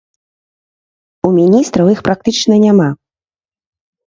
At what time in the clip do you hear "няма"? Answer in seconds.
2.65-2.89